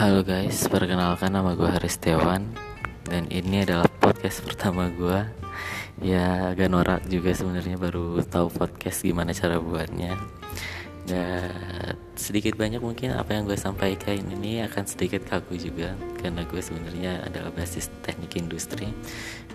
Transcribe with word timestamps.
Halo 0.00 0.24
guys, 0.24 0.64
perkenalkan 0.64 1.28
nama 1.28 1.52
gue 1.52 1.68
Haris 1.68 2.00
Setiawan 2.00 2.56
Dan 3.04 3.28
ini 3.28 3.68
adalah 3.68 3.84
podcast 4.00 4.40
pertama 4.40 4.88
gue 4.88 5.28
Ya 6.00 6.56
agak 6.56 6.72
norak 6.72 7.04
juga 7.04 7.36
sebenarnya 7.36 7.76
baru 7.76 8.16
tahu 8.24 8.48
podcast 8.48 9.04
gimana 9.04 9.36
cara 9.36 9.60
buatnya. 9.60 10.16
Dan 11.04 12.00
sedikit 12.16 12.56
banyak 12.56 12.80
mungkin 12.80 13.12
apa 13.12 13.36
yang 13.36 13.44
gue 13.44 13.60
sampaikan 13.60 14.24
ini 14.24 14.64
akan 14.64 14.88
sedikit 14.88 15.20
kaku 15.28 15.60
juga 15.60 15.92
Karena 16.16 16.48
gue 16.48 16.64
sebenarnya 16.64 17.28
adalah 17.28 17.52
basis 17.52 17.92
teknik 18.00 18.40
industri. 18.40 18.88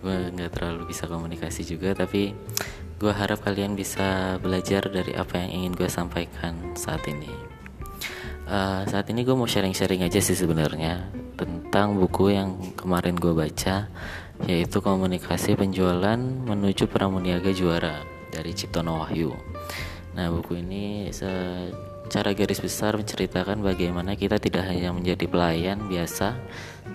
Gue 0.00 0.32
nggak 0.32 0.56
terlalu 0.56 0.88
bisa 0.88 1.04
komunikasi 1.04 1.68
juga 1.68 1.92
Tapi 1.92 2.32
gue 2.96 3.12
harap 3.12 3.44
kalian 3.44 3.76
bisa 3.76 4.40
belajar 4.40 4.88
dari 4.88 5.12
apa 5.12 5.36
yang 5.36 5.52
ingin 5.52 5.84
gue 5.84 5.88
sampaikan 5.92 6.56
saat 6.72 7.04
ini 7.12 7.59
uh, 8.50 8.82
saat 8.84 9.06
ini 9.08 9.22
gue 9.22 9.32
mau 9.32 9.46
sharing-sharing 9.46 10.02
aja 10.02 10.18
sih 10.18 10.34
sebenarnya 10.34 11.08
tentang 11.38 11.96
buku 11.96 12.34
yang 12.34 12.58
kemarin 12.74 13.16
gue 13.16 13.32
baca 13.32 13.88
yaitu 14.44 14.82
komunikasi 14.82 15.54
penjualan 15.54 16.18
menuju 16.20 16.90
pramuniaga 16.90 17.54
juara 17.54 18.04
dari 18.28 18.52
Ciptono 18.56 19.04
Wahyu. 19.04 19.32
Nah 20.16 20.26
buku 20.32 20.58
ini 20.58 21.12
secara 21.12 22.34
garis 22.34 22.58
besar 22.58 22.96
menceritakan 22.98 23.62
bagaimana 23.62 24.16
kita 24.16 24.40
tidak 24.42 24.66
hanya 24.66 24.90
menjadi 24.90 25.28
pelayan 25.28 25.86
biasa, 25.86 26.40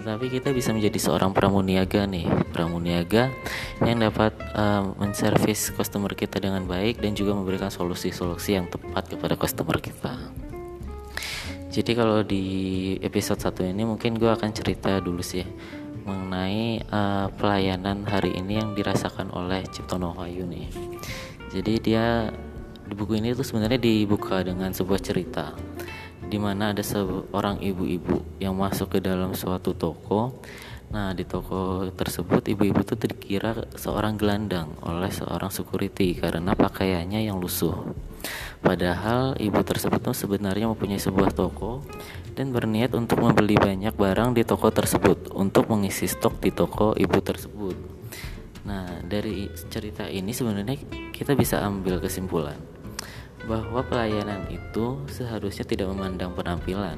tapi 0.03 0.27
kita 0.27 0.51
bisa 0.51 0.73
menjadi 0.73 0.99
seorang 0.99 1.31
pramuniaga 1.31 2.03
nih, 2.09 2.27
pramuniaga 2.51 3.31
yang 3.85 4.01
dapat 4.03 4.35
uh, 4.57 4.91
menservis 4.97 5.71
customer 5.71 6.11
kita 6.17 6.41
dengan 6.41 6.65
baik 6.65 6.99
dan 6.99 7.13
juga 7.13 7.37
memberikan 7.37 7.69
solusi-solusi 7.69 8.57
yang 8.57 8.67
tepat 8.67 9.05
kepada 9.05 9.37
customer 9.37 9.77
kita. 9.79 10.34
Jadi 11.75 11.91
kalau 11.91 12.23
di 12.23 12.95
episode 13.03 13.43
satu 13.43 13.59
ini 13.67 13.83
mungkin 13.83 14.15
gue 14.15 14.31
akan 14.31 14.47
cerita 14.55 14.95
dulu 15.03 15.19
sih 15.19 15.43
mengenai 16.07 16.79
uh, 16.87 17.27
pelayanan 17.35 18.07
hari 18.07 18.31
ini 18.31 18.63
yang 18.63 18.71
dirasakan 18.71 19.27
oleh 19.35 19.59
Ciptono 19.67 20.15
Wahyu 20.15 20.47
nih. 20.47 20.71
Jadi 21.51 21.73
dia 21.83 22.31
di 22.87 22.95
buku 22.95 23.19
ini 23.19 23.35
tuh 23.35 23.43
sebenarnya 23.43 23.75
dibuka 23.75 24.39
dengan 24.39 24.71
sebuah 24.71 25.03
cerita 25.03 25.51
di 26.23 26.39
mana 26.39 26.71
ada 26.71 26.79
seorang 26.79 27.59
ibu-ibu 27.59 28.39
yang 28.39 28.55
masuk 28.55 28.95
ke 28.95 28.99
dalam 29.03 29.35
suatu 29.35 29.75
toko. 29.75 30.31
Nah, 30.95 31.11
di 31.11 31.27
toko 31.27 31.91
tersebut 31.91 32.55
ibu-ibu 32.55 32.87
itu 32.87 32.95
dikira 32.95 33.51
seorang 33.75 34.15
gelandang 34.15 34.71
oleh 34.79 35.11
seorang 35.11 35.51
security 35.51 36.15
karena 36.15 36.55
pakaiannya 36.55 37.27
yang 37.27 37.35
lusuh. 37.35 37.75
Padahal 38.65 39.37
ibu 39.37 39.61
tersebut 39.61 40.01
sebenarnya 40.17 40.65
mempunyai 40.65 40.97
sebuah 40.97 41.37
toko 41.37 41.85
dan 42.33 42.49
berniat 42.49 42.97
untuk 42.97 43.21
membeli 43.21 43.53
banyak 43.53 43.93
barang 43.93 44.33
di 44.33 44.41
toko 44.41 44.73
tersebut 44.73 45.29
untuk 45.37 45.69
mengisi 45.69 46.09
stok 46.09 46.41
di 46.41 46.49
toko 46.49 46.97
ibu 46.97 47.21
tersebut. 47.21 47.77
Nah, 48.65 49.05
dari 49.05 49.45
cerita 49.69 50.09
ini 50.09 50.33
sebenarnya 50.33 50.81
kita 51.13 51.37
bisa 51.37 51.61
ambil 51.61 52.01
kesimpulan 52.01 52.57
bahwa 53.45 53.85
pelayanan 53.85 54.49
itu 54.49 54.97
seharusnya 55.13 55.69
tidak 55.69 55.93
memandang 55.93 56.33
penampilan. 56.33 56.97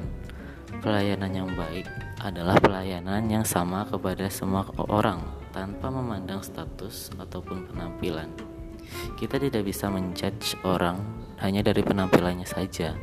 Pelayanan 0.80 1.32
yang 1.36 1.52
baik 1.52 1.84
adalah 2.24 2.56
pelayanan 2.56 3.28
yang 3.28 3.44
sama 3.44 3.84
kepada 3.84 4.24
semua 4.32 4.64
orang 4.88 5.20
tanpa 5.52 5.92
memandang 5.92 6.40
status 6.40 7.12
ataupun 7.20 7.68
penampilan. 7.68 8.47
Kita 9.18 9.40
tidak 9.40 9.62
bisa 9.66 9.90
menjudge 9.90 10.58
orang 10.62 11.02
hanya 11.42 11.62
dari 11.62 11.82
penampilannya 11.82 12.46
saja, 12.46 12.94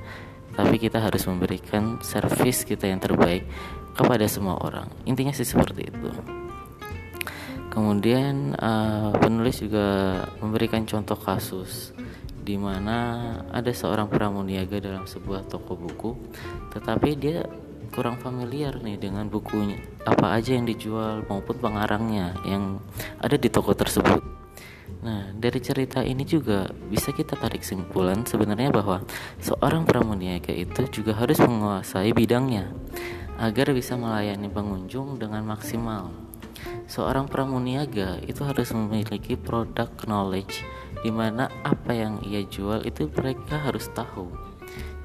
tapi 0.56 0.80
kita 0.80 1.04
harus 1.04 1.28
memberikan 1.28 2.00
servis 2.00 2.64
kita 2.64 2.88
yang 2.88 3.00
terbaik 3.00 3.48
kepada 3.96 4.28
semua 4.28 4.60
orang. 4.60 4.88
Intinya 5.08 5.32
sih 5.32 5.48
seperti 5.48 5.92
itu. 5.92 6.10
Kemudian 7.76 8.56
uh, 8.56 9.12
penulis 9.20 9.60
juga 9.60 10.24
memberikan 10.40 10.88
contoh 10.88 11.20
kasus 11.20 11.92
di 12.46 12.56
mana 12.56 13.36
ada 13.52 13.74
seorang 13.74 14.08
pramuniaga 14.08 14.80
dalam 14.80 15.04
sebuah 15.04 15.50
toko 15.50 15.76
buku, 15.76 16.16
tetapi 16.72 17.10
dia 17.20 17.44
kurang 17.92 18.22
familiar 18.22 18.80
nih 18.80 19.00
dengan 19.00 19.28
bukunya 19.28 19.80
apa 20.08 20.36
aja 20.38 20.56
yang 20.56 20.68
dijual 20.68 21.26
maupun 21.28 21.58
pengarangnya 21.58 22.38
yang 22.48 22.80
ada 23.20 23.36
di 23.36 23.50
toko 23.52 23.76
tersebut. 23.76 24.45
Nah, 25.06 25.30
dari 25.38 25.62
cerita 25.62 26.02
ini 26.02 26.26
juga 26.26 26.66
bisa 26.90 27.14
kita 27.14 27.38
tarik 27.38 27.62
kesimpulan 27.62 28.26
sebenarnya 28.26 28.74
bahwa 28.74 29.06
seorang 29.38 29.86
pramuniaga 29.86 30.50
itu 30.50 31.02
juga 31.02 31.14
harus 31.14 31.38
menguasai 31.38 32.10
bidangnya 32.10 32.74
agar 33.38 33.76
bisa 33.76 33.94
melayani 34.00 34.50
pengunjung 34.50 35.22
dengan 35.22 35.46
maksimal. 35.46 36.10
Seorang 36.90 37.30
pramuniaga 37.30 38.22
itu 38.26 38.42
harus 38.46 38.74
memiliki 38.74 39.38
produk 39.38 39.90
knowledge 40.06 40.66
di 41.06 41.14
mana 41.14 41.54
apa 41.62 41.94
yang 41.94 42.22
ia 42.26 42.42
jual 42.46 42.82
itu 42.86 43.06
mereka 43.14 43.62
harus 43.62 43.90
tahu. 43.94 44.30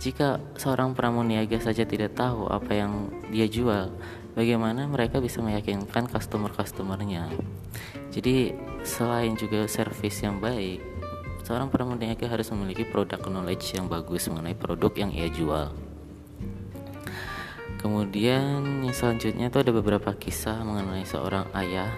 Jika 0.01 0.41
seorang 0.57 0.97
pramuniaga 0.97 1.61
saja 1.61 1.85
tidak 1.85 2.17
tahu 2.17 2.49
apa 2.49 2.73
yang 2.73 3.13
dia 3.29 3.45
jual, 3.45 3.93
bagaimana 4.33 4.89
mereka 4.89 5.21
bisa 5.21 5.45
meyakinkan 5.45 6.09
customer-customernya? 6.09 7.29
Jadi 8.09 8.57
selain 8.85 9.37
juga 9.37 9.67
service 9.67 10.23
yang 10.25 10.41
baik, 10.41 10.81
seorang 11.45 11.69
pramuniaga 11.73 12.31
harus 12.31 12.49
memiliki 12.55 12.87
produk 12.87 13.21
knowledge 13.27 13.75
yang 13.75 13.91
bagus 13.91 14.31
mengenai 14.31 14.55
produk 14.55 14.93
yang 14.95 15.11
ia 15.11 15.29
jual. 15.33 15.73
Kemudian 17.81 18.85
yang 18.85 18.93
selanjutnya 18.93 19.49
itu 19.49 19.59
ada 19.59 19.73
beberapa 19.73 20.13
kisah 20.13 20.61
mengenai 20.61 21.09
seorang 21.09 21.49
ayah 21.57 21.89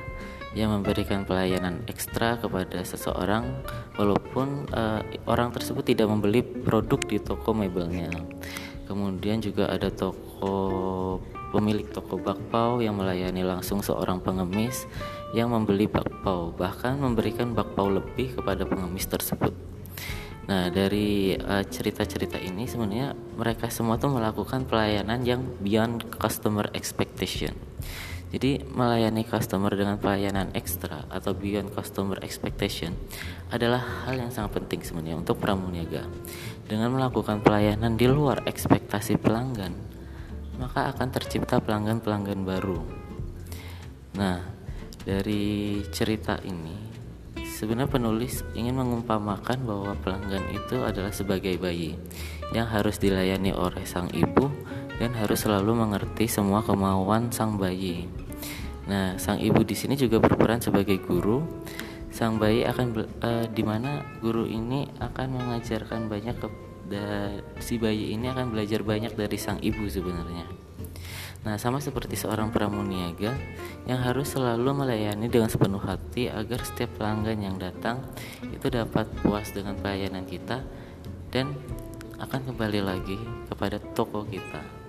yang 0.54 0.70
memberikan 0.70 1.24
pelayanan 1.24 1.82
ekstra 1.88 2.36
kepada 2.38 2.84
seseorang 2.84 3.50
walaupun 3.96 4.68
uh, 4.70 5.00
orang 5.26 5.50
tersebut 5.50 5.90
tidak 5.90 6.06
membeli 6.12 6.44
produk 6.44 7.00
di 7.02 7.18
toko 7.18 7.56
mebelnya. 7.56 8.12
Kemudian 8.86 9.40
juga 9.40 9.72
ada 9.72 9.88
toko 9.88 11.18
pemilik 11.52 11.84
toko 11.92 12.16
bakpao 12.16 12.80
yang 12.80 12.96
melayani 12.96 13.44
langsung 13.44 13.84
seorang 13.84 14.24
pengemis 14.24 14.88
yang 15.36 15.52
membeli 15.52 15.84
bakpao 15.84 16.56
bahkan 16.56 16.96
memberikan 16.96 17.52
bakpao 17.52 17.92
lebih 17.92 18.40
kepada 18.40 18.64
pengemis 18.64 19.04
tersebut. 19.04 19.52
Nah 20.48 20.72
dari 20.72 21.36
uh, 21.36 21.62
cerita-cerita 21.62 22.40
uh, 22.40 22.42
ini 22.42 22.66
sebenarnya 22.66 23.14
mereka 23.38 23.70
semua 23.70 24.00
tuh 24.00 24.10
melakukan 24.10 24.66
pelayanan 24.66 25.22
yang 25.22 25.44
beyond 25.60 26.08
customer 26.16 26.66
expectation. 26.74 27.54
Jadi 28.32 28.64
melayani 28.64 29.28
customer 29.28 29.68
dengan 29.76 30.00
pelayanan 30.00 30.56
ekstra 30.56 31.04
atau 31.12 31.36
beyond 31.36 31.68
customer 31.76 32.16
expectation 32.24 32.96
adalah 33.52 34.08
hal 34.08 34.16
yang 34.16 34.32
sangat 34.32 34.56
penting 34.56 34.80
sebenarnya 34.80 35.20
untuk 35.20 35.36
pramuniaga. 35.36 36.08
Dengan 36.64 36.96
melakukan 36.96 37.44
pelayanan 37.44 38.00
di 38.00 38.08
luar 38.08 38.40
ekspektasi 38.48 39.20
pelanggan, 39.20 39.76
maka 40.56 40.92
akan 40.92 41.08
tercipta 41.12 41.60
pelanggan-pelanggan 41.60 42.40
baru. 42.44 42.80
Nah, 44.18 44.44
dari 45.02 45.80
cerita 45.88 46.36
ini, 46.44 46.76
sebenarnya 47.42 47.90
penulis 47.90 48.44
ingin 48.52 48.76
mengumpamakan 48.76 49.64
bahwa 49.64 49.92
pelanggan 50.02 50.44
itu 50.52 50.82
adalah 50.84 51.14
sebagai 51.14 51.56
bayi 51.56 51.96
yang 52.52 52.68
harus 52.68 53.00
dilayani 53.00 53.54
oleh 53.56 53.82
sang 53.88 54.12
ibu 54.12 54.52
dan 55.00 55.16
harus 55.16 55.42
selalu 55.42 55.72
mengerti 55.74 56.28
semua 56.28 56.60
kemauan 56.60 57.32
sang 57.32 57.56
bayi. 57.56 58.06
Nah, 58.86 59.16
sang 59.16 59.38
ibu 59.38 59.62
di 59.62 59.72
sini 59.78 59.94
juga 59.94 60.18
berperan 60.18 60.60
sebagai 60.60 60.98
guru. 61.00 61.42
Sang 62.12 62.36
bayi 62.36 62.66
akan 62.68 62.86
uh, 63.24 63.46
di 63.48 63.64
mana 63.64 64.04
guru 64.20 64.44
ini 64.44 64.84
akan 65.00 65.32
mengajarkan 65.32 66.12
banyak 66.12 66.36
ke 66.36 66.48
si 67.62 67.78
bayi 67.80 68.12
ini 68.12 68.28
akan 68.28 68.52
belajar 68.52 68.84
banyak 68.84 69.14
dari 69.14 69.38
sang 69.40 69.62
ibu 69.62 69.86
sebenarnya. 69.88 70.44
Nah, 71.42 71.58
sama 71.58 71.82
seperti 71.82 72.14
seorang 72.14 72.54
pramuniaga 72.54 73.34
yang 73.90 73.98
harus 73.98 74.30
selalu 74.30 74.70
melayani 74.70 75.26
dengan 75.26 75.50
sepenuh 75.50 75.82
hati 75.82 76.30
agar 76.30 76.62
setiap 76.62 76.94
pelanggan 77.02 77.38
yang 77.42 77.56
datang 77.58 77.98
itu 78.46 78.70
dapat 78.70 79.10
puas 79.26 79.50
dengan 79.50 79.74
pelayanan 79.74 80.22
kita 80.22 80.62
dan 81.34 81.50
akan 82.22 82.54
kembali 82.54 82.80
lagi 82.86 83.18
kepada 83.50 83.82
toko 83.82 84.22
kita. 84.22 84.81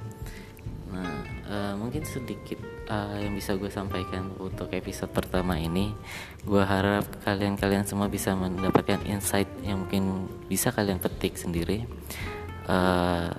Nah, 0.93 1.13
uh, 1.49 1.73
mungkin 1.75 2.05
sedikit 2.05 2.61
uh, 2.85 3.17
yang 3.17 3.33
bisa 3.33 3.57
gue 3.57 3.67
sampaikan 3.73 4.29
untuk 4.37 4.69
episode 4.69 5.09
pertama 5.09 5.57
ini. 5.57 5.89
Gue 6.45 6.61
harap 6.61 7.09
kalian-kalian 7.25 7.89
semua 7.89 8.05
bisa 8.07 8.37
mendapatkan 8.37 9.01
insight 9.09 9.49
yang 9.65 9.83
mungkin 9.83 10.29
bisa 10.45 10.69
kalian 10.69 11.01
petik 11.01 11.33
sendiri. 11.33 11.89
Uh, 12.69 13.33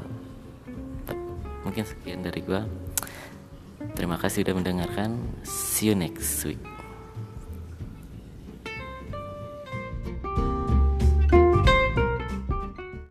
mungkin 1.62 1.86
sekian 1.86 2.26
dari 2.26 2.42
gue. 2.42 2.60
Terima 3.94 4.18
kasih 4.18 4.42
sudah 4.42 4.54
mendengarkan. 4.58 5.14
See 5.46 5.88
you 5.88 5.94
next 5.94 6.42
week. 6.42 6.83